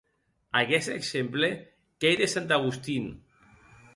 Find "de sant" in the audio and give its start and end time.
2.21-2.53